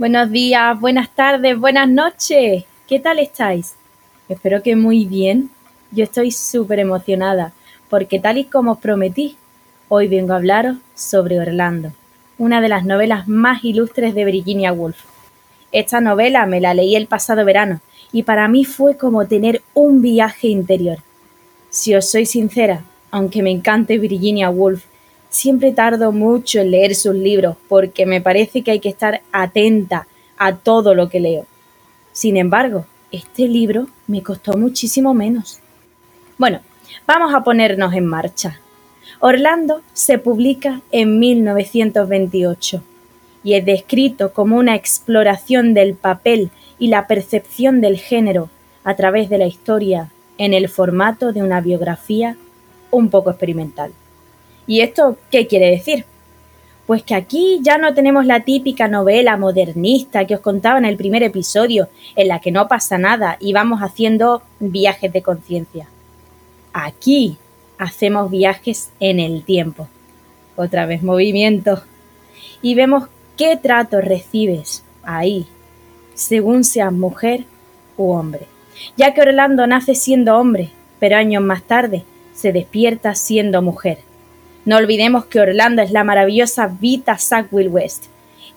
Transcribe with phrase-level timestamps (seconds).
[0.00, 2.64] Buenos días, buenas tardes, buenas noches.
[2.88, 3.74] ¿Qué tal estáis?
[4.30, 5.50] Espero que muy bien.
[5.90, 7.52] Yo estoy súper emocionada
[7.90, 9.36] porque tal y como os prometí,
[9.90, 11.92] hoy vengo a hablaros sobre Orlando,
[12.38, 15.04] una de las novelas más ilustres de Virginia Woolf.
[15.70, 20.00] Esta novela me la leí el pasado verano y para mí fue como tener un
[20.00, 21.00] viaje interior.
[21.68, 24.82] Si os soy sincera, aunque me encante Virginia Woolf,
[25.30, 30.08] Siempre tardo mucho en leer sus libros porque me parece que hay que estar atenta
[30.36, 31.46] a todo lo que leo.
[32.12, 35.60] Sin embargo, este libro me costó muchísimo menos.
[36.36, 36.60] Bueno,
[37.06, 38.60] vamos a ponernos en marcha.
[39.20, 42.82] Orlando se publica en 1928
[43.44, 48.50] y es descrito como una exploración del papel y la percepción del género
[48.82, 52.36] a través de la historia en el formato de una biografía
[52.90, 53.92] un poco experimental.
[54.70, 56.04] ¿Y esto qué quiere decir?
[56.86, 60.96] Pues que aquí ya no tenemos la típica novela modernista que os contaba en el
[60.96, 65.88] primer episodio, en la que no pasa nada y vamos haciendo viajes de conciencia.
[66.72, 67.36] Aquí
[67.78, 69.88] hacemos viajes en el tiempo.
[70.54, 71.82] Otra vez movimiento.
[72.62, 75.46] Y vemos qué trato recibes ahí,
[76.14, 77.42] según seas mujer
[77.96, 78.46] u hombre.
[78.96, 84.08] Ya que Orlando nace siendo hombre, pero años más tarde se despierta siendo mujer
[84.64, 88.04] no olvidemos que Orlando es la maravillosa Vita Sackville West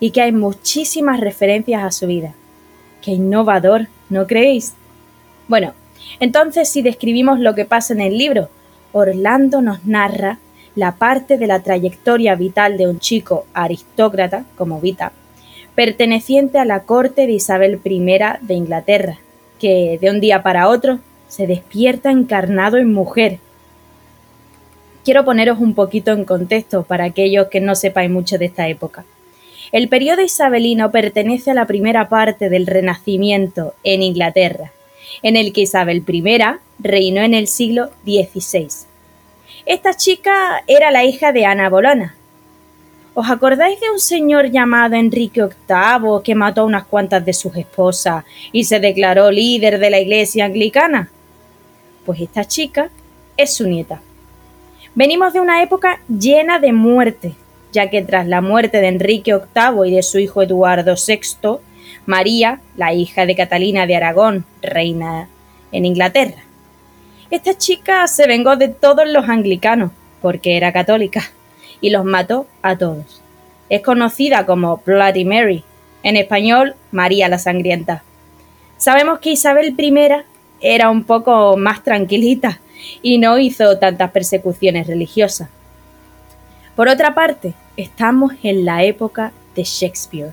[0.00, 2.34] y que hay muchísimas referencias a su vida.
[3.00, 3.88] ¡Qué innovador!
[4.10, 4.74] ¿No creéis?
[5.48, 5.72] Bueno,
[6.20, 8.50] entonces si describimos lo que pasa en el libro,
[8.92, 10.38] Orlando nos narra
[10.74, 15.12] la parte de la trayectoria vital de un chico aristócrata, como Vita,
[15.74, 19.18] perteneciente a la corte de Isabel I de Inglaterra,
[19.58, 20.98] que de un día para otro
[21.28, 23.38] se despierta encarnado en mujer
[25.04, 29.04] quiero poneros un poquito en contexto para aquellos que no sepáis mucho de esta época.
[29.70, 34.72] El periodo isabelino pertenece a la primera parte del Renacimiento en Inglaterra,
[35.22, 36.40] en el que Isabel I
[36.78, 38.68] reinó en el siglo XVI.
[39.66, 42.16] Esta chica era la hija de Ana Bolona.
[43.14, 47.56] ¿Os acordáis de un señor llamado Enrique VIII que mató a unas cuantas de sus
[47.56, 51.10] esposas y se declaró líder de la iglesia anglicana?
[52.04, 52.90] Pues esta chica
[53.36, 54.00] es su nieta.
[54.96, 57.34] Venimos de una época llena de muerte,
[57.72, 61.58] ya que tras la muerte de Enrique VIII y de su hijo Eduardo VI,
[62.06, 65.28] María, la hija de Catalina de Aragón, reina
[65.72, 66.44] en Inglaterra.
[67.32, 69.90] Esta chica se vengó de todos los anglicanos,
[70.22, 71.22] porque era católica,
[71.80, 73.20] y los mató a todos.
[73.68, 75.64] Es conocida como Bloody Mary,
[76.04, 78.04] en español María la Sangrienta.
[78.76, 80.22] Sabemos que Isabel I
[80.60, 82.60] era un poco más tranquilita,
[83.02, 85.48] y no hizo tantas persecuciones religiosas.
[86.76, 90.32] Por otra parte, estamos en la época de Shakespeare,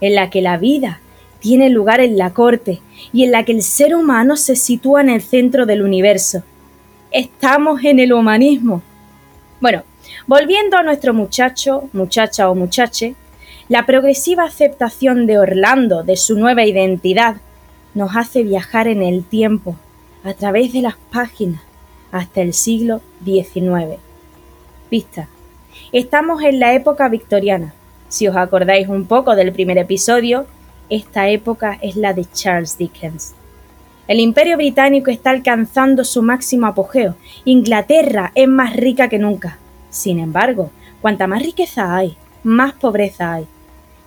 [0.00, 1.00] en la que la vida
[1.40, 2.80] tiene lugar en la corte
[3.12, 6.42] y en la que el ser humano se sitúa en el centro del universo.
[7.10, 8.82] Estamos en el humanismo.
[9.60, 9.84] Bueno,
[10.26, 13.14] volviendo a nuestro muchacho, muchacha o muchache,
[13.68, 17.36] la progresiva aceptación de Orlando de su nueva identidad
[17.94, 19.76] nos hace viajar en el tiempo
[20.24, 21.62] a través de las páginas
[22.12, 23.98] hasta el siglo XIX.
[24.88, 25.28] Pista.
[25.92, 27.74] Estamos en la época victoriana.
[28.08, 30.46] Si os acordáis un poco del primer episodio,
[30.88, 33.34] esta época es la de Charles Dickens.
[34.08, 37.14] El imperio británico está alcanzando su máximo apogeo.
[37.44, 39.58] Inglaterra es más rica que nunca.
[39.90, 43.46] Sin embargo, cuanta más riqueza hay, más pobreza hay.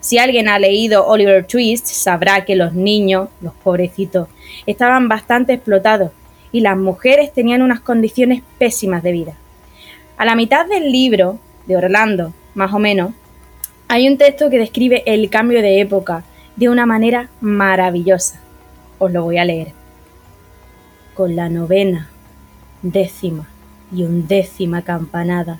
[0.00, 4.26] Si alguien ha leído Oliver Twist, sabrá que los niños, los pobrecitos,
[4.66, 6.10] estaban bastante explotados
[6.52, 9.34] y las mujeres tenían unas condiciones pésimas de vida.
[10.16, 13.12] A la mitad del libro de Orlando, más o menos,
[13.88, 16.24] hay un texto que describe el cambio de época
[16.56, 18.40] de una manera maravillosa.
[18.98, 19.72] Os lo voy a leer.
[21.14, 22.08] Con la novena,
[22.82, 23.48] décima
[23.94, 25.58] y undécima campanada,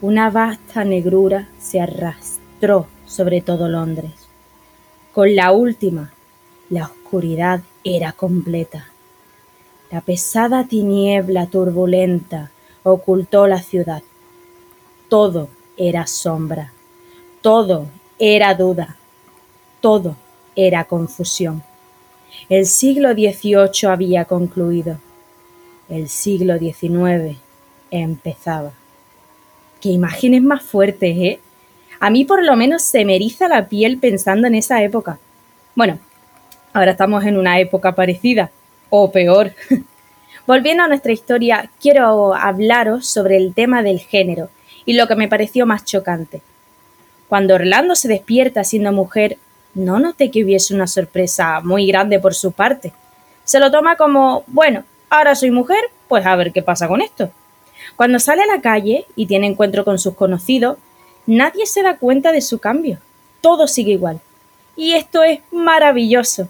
[0.00, 4.12] una vasta negrura se arrastró sobre todo Londres.
[5.12, 6.12] Con la última,
[6.68, 8.86] la oscuridad era completa.
[9.90, 12.50] La pesada tiniebla turbulenta
[12.84, 14.02] ocultó la ciudad.
[15.08, 16.72] Todo era sombra.
[17.40, 17.86] todo
[18.18, 18.96] era duda,
[19.80, 20.14] todo
[20.54, 21.62] era confusión.
[22.48, 24.98] El siglo XVIII había concluido,
[25.88, 27.38] el siglo XIX
[27.90, 28.72] empezaba.
[29.80, 31.40] Qué imágenes más fuertes, ¿eh?
[31.98, 35.18] A mí por lo menos se me eriza la piel pensando en esa época.
[35.74, 35.98] Bueno,
[36.74, 38.50] ahora estamos en una época parecida,
[38.90, 39.52] o peor.
[40.46, 44.50] Volviendo a nuestra historia, quiero hablaros sobre el tema del género
[44.84, 46.42] y lo que me pareció más chocante.
[47.28, 49.38] Cuando Orlando se despierta siendo mujer,
[49.74, 52.92] no noté que hubiese una sorpresa muy grande por su parte.
[53.44, 55.78] Se lo toma como, bueno, ahora soy mujer,
[56.08, 57.30] pues a ver qué pasa con esto.
[57.94, 60.78] Cuando sale a la calle y tiene encuentro con sus conocidos,
[61.26, 62.98] nadie se da cuenta de su cambio.
[63.40, 64.20] Todo sigue igual.
[64.74, 66.48] Y esto es maravilloso.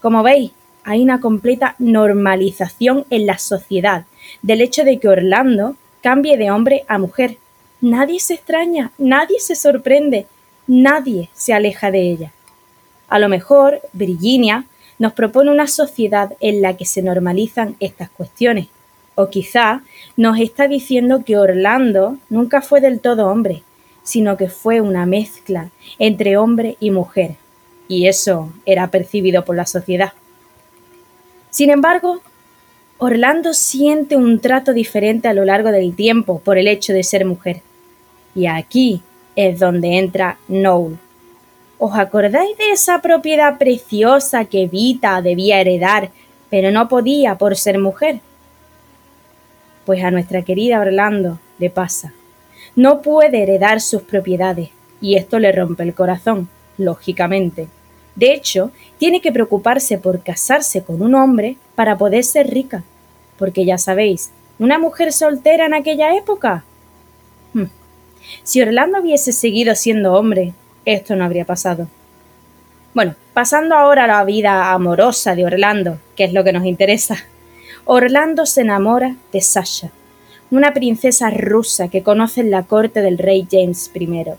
[0.00, 0.52] Como veis,
[0.88, 4.06] hay una completa normalización en la sociedad
[4.40, 7.36] del hecho de que Orlando cambie de hombre a mujer.
[7.82, 10.24] Nadie se extraña, nadie se sorprende,
[10.66, 12.32] nadie se aleja de ella.
[13.08, 14.64] A lo mejor Virginia
[14.98, 18.68] nos propone una sociedad en la que se normalizan estas cuestiones.
[19.14, 19.82] O quizá
[20.16, 23.62] nos está diciendo que Orlando nunca fue del todo hombre,
[24.04, 25.68] sino que fue una mezcla
[25.98, 27.34] entre hombre y mujer.
[27.88, 30.14] Y eso era percibido por la sociedad.
[31.58, 32.20] Sin embargo,
[32.98, 37.24] Orlando siente un trato diferente a lo largo del tiempo por el hecho de ser
[37.24, 37.62] mujer.
[38.32, 39.02] Y aquí
[39.34, 40.98] es donde entra Noel.
[41.78, 46.10] ¿Os acordáis de esa propiedad preciosa que Vita debía heredar,
[46.48, 48.20] pero no podía por ser mujer?
[49.84, 52.12] Pues a nuestra querida Orlando le pasa.
[52.76, 54.68] No puede heredar sus propiedades
[55.00, 57.66] y esto le rompe el corazón, lógicamente.
[58.18, 62.82] De hecho, tiene que preocuparse por casarse con un hombre para poder ser rica.
[63.38, 66.64] Porque ya sabéis, una mujer soltera en aquella época.
[67.54, 67.66] Hmm.
[68.42, 70.52] Si Orlando hubiese seguido siendo hombre,
[70.84, 71.86] esto no habría pasado.
[72.92, 77.18] Bueno, pasando ahora a la vida amorosa de Orlando, que es lo que nos interesa.
[77.84, 79.92] Orlando se enamora de Sasha,
[80.50, 84.32] una princesa rusa que conoce en la corte del rey James I.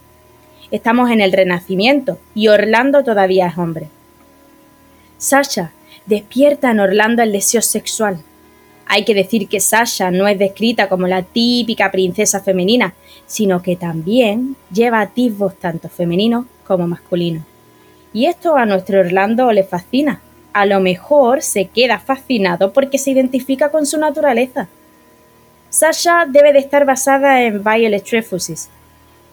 [0.72, 3.88] Estamos en el Renacimiento y Orlando todavía es hombre.
[5.18, 5.72] Sasha
[6.06, 8.20] despierta en Orlando el deseo sexual.
[8.86, 12.94] Hay que decir que Sasha no es descrita como la típica princesa femenina,
[13.26, 17.46] sino que también lleva atisbos tanto femeninos como masculinos.
[18.14, 20.22] Y esto a nuestro Orlando le fascina,
[20.54, 24.68] a lo mejor se queda fascinado porque se identifica con su naturaleza.
[25.72, 28.70] Sasha debe de estar basada en Violet Trefusis,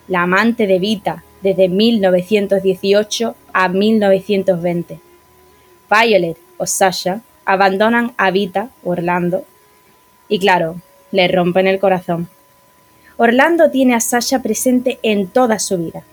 [0.08, 5.00] la amante de Vita desde 1918 a 1920.
[5.90, 9.44] Violet o Sasha abandonan a Vita, Orlando,
[10.28, 10.80] y claro,
[11.12, 12.28] le rompen el corazón.
[13.16, 16.04] Orlando tiene a Sasha presente en toda su vida,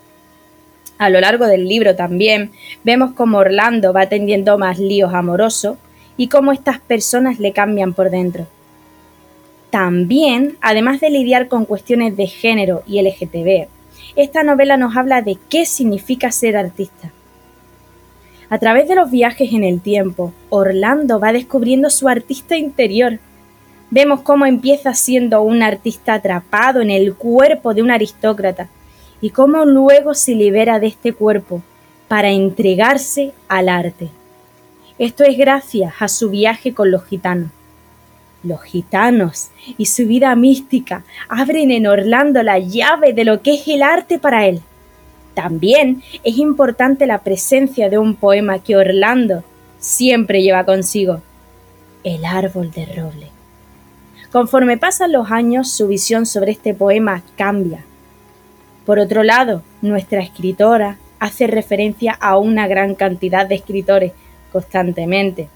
[0.98, 2.52] a lo largo del libro también
[2.84, 5.78] vemos cómo Orlando va teniendo más líos amorosos
[6.16, 8.48] y cómo estas personas le cambian por dentro.
[9.70, 13.68] También, además de lidiar con cuestiones de género y LGTB,
[14.16, 17.12] esta novela nos habla de qué significa ser artista.
[18.50, 23.20] A través de los viajes en el tiempo, Orlando va descubriendo su artista interior.
[23.90, 28.70] Vemos cómo empieza siendo un artista atrapado en el cuerpo de un aristócrata
[29.22, 31.64] y cómo luego se libera de este cuerpo
[32.08, 34.10] para entregarse al arte.
[35.00, 37.50] Esto es gracias a su viaje con los gitanos.
[38.44, 43.68] Los gitanos y su vida mística abren en Orlando la llave de lo que es
[43.68, 44.62] el arte para él.
[45.34, 49.44] También es importante la presencia de un poema que Orlando
[49.80, 51.22] siempre lleva consigo,
[52.04, 53.28] El árbol de roble.
[54.32, 57.86] Conforme pasan los años, su visión sobre este poema cambia
[58.86, 64.12] por otro lado, nuestra escritora hace referencia a una gran cantidad de escritores
[64.52, 65.48] constantemente,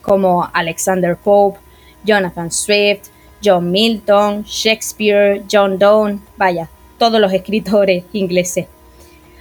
[0.00, 1.58] como Alexander Pope,
[2.06, 3.08] Jonathan Swift,
[3.44, 8.66] John Milton, Shakespeare, John Donne, vaya, todos los escritores ingleses.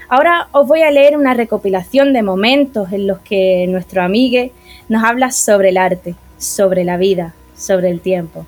[0.09, 4.51] Ahora os voy a leer una recopilación de momentos en los que nuestro amigo
[4.89, 8.45] nos habla sobre el arte, sobre la vida, sobre el tiempo.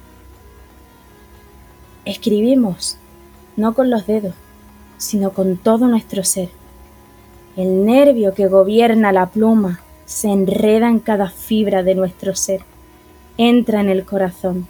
[2.06, 2.98] Escribimos,
[3.56, 4.34] no con los dedos,
[4.98, 6.50] sino con todo nuestro ser.
[7.56, 12.62] El nervio que gobierna la pluma se enreda en cada fibra de nuestro ser,
[13.38, 14.68] entra en el corazón,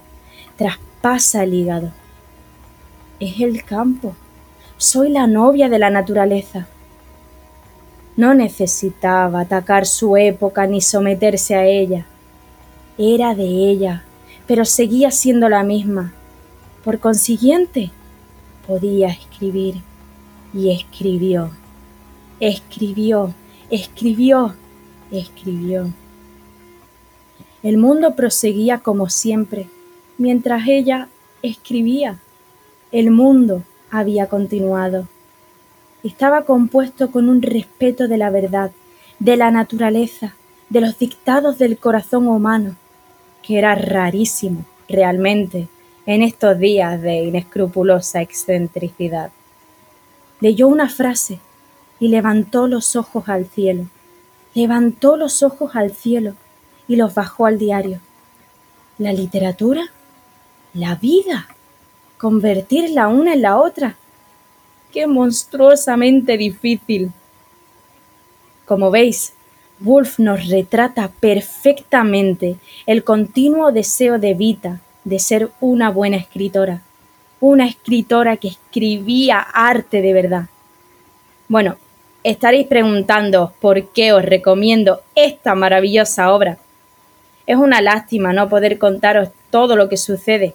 [0.57, 1.91] traspasa el hígado.
[3.19, 4.15] Es el campo,
[4.77, 6.67] soy la novia de la naturaleza.
[8.15, 12.05] No necesitaba atacar su época ni someterse a ella.
[12.97, 14.03] Era de ella,
[14.47, 16.13] pero seguía siendo la misma.
[16.83, 17.91] Por consiguiente,
[18.65, 19.81] podía escribir
[20.53, 21.51] y escribió,
[22.39, 23.33] escribió,
[23.69, 24.55] escribió,
[25.12, 25.93] escribió.
[27.67, 29.67] El mundo proseguía como siempre,
[30.17, 31.09] mientras ella
[31.41, 32.17] escribía.
[32.93, 35.09] El mundo había continuado.
[36.01, 38.71] Estaba compuesto con un respeto de la verdad,
[39.19, 40.38] de la naturaleza,
[40.69, 42.77] de los dictados del corazón humano,
[43.43, 45.67] que era rarísimo, realmente,
[46.05, 49.29] en estos días de inescrupulosa excentricidad.
[50.39, 51.41] Leyó una frase
[52.00, 53.88] y levantó los ojos al cielo,
[54.53, 56.36] levantó los ojos al cielo
[56.88, 58.00] y los bajó al diario.
[58.98, 59.91] ¿La literatura?
[60.74, 61.48] ¿La vida?
[62.17, 63.96] ¿Convertir la una en la otra?
[64.91, 67.12] ¡Qué monstruosamente difícil!
[68.65, 69.34] Como veis,
[69.79, 76.82] Wolf nos retrata perfectamente el continuo deseo de Vita de ser una buena escritora,
[77.39, 80.46] una escritora que escribía arte de verdad.
[81.48, 81.77] Bueno,
[82.24, 86.58] estaréis preguntando por qué os recomiendo esta maravillosa obra.
[87.48, 90.54] Es una lástima no poder contaros todo lo que sucede.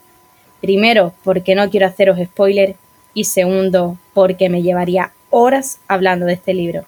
[0.60, 2.76] Primero, porque no quiero haceros spoiler
[3.14, 6.84] y segundo, porque me llevaría horas hablando de este libro.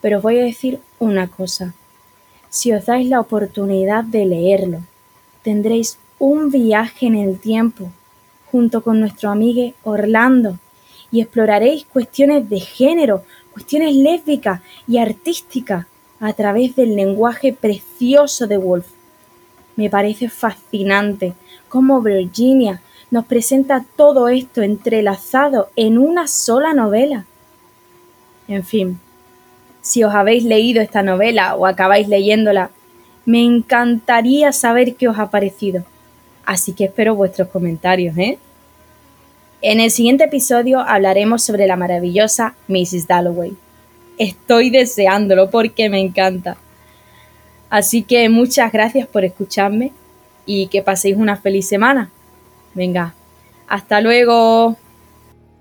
[0.00, 1.74] Pero os voy a decir una cosa.
[2.48, 4.78] Si os dais la oportunidad de leerlo,
[5.42, 7.90] tendréis un viaje en el tiempo
[8.52, 10.58] junto con nuestro amigo Orlando
[11.10, 15.86] y exploraréis cuestiones de género, cuestiones lésbicas y artísticas
[16.20, 18.86] a través del lenguaje precioso de Wolf.
[19.76, 21.34] Me parece fascinante
[21.68, 27.26] cómo Virginia nos presenta todo esto entrelazado en una sola novela.
[28.48, 28.98] En fin,
[29.80, 32.70] si os habéis leído esta novela o acabáis leyéndola,
[33.24, 35.84] me encantaría saber qué os ha parecido.
[36.44, 38.38] Así que espero vuestros comentarios, ¿eh?
[39.60, 43.06] En el siguiente episodio hablaremos sobre la maravillosa Mrs.
[43.06, 43.54] Dalloway.
[44.18, 46.56] Estoy deseándolo porque me encanta.
[47.72, 49.92] Así que muchas gracias por escucharme
[50.44, 52.10] y que paséis una feliz semana.
[52.74, 53.14] Venga,
[53.66, 54.76] hasta luego.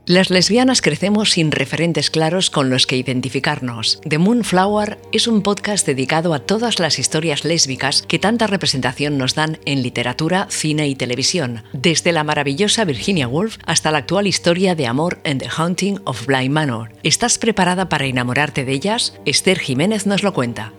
[0.05, 4.01] Las lesbianas crecemos sin referentes claros con los que identificarnos.
[4.01, 9.33] The Moonflower es un podcast dedicado a todas las historias lésbicas que tanta representación nos
[9.33, 14.75] dan en literatura, cine y televisión, desde la maravillosa Virginia Woolf hasta la actual historia
[14.75, 16.91] de amor en The Haunting of Bly Manor.
[17.03, 19.13] ¿Estás preparada para enamorarte de ellas?
[19.23, 20.73] Esther Jiménez nos lo cuenta.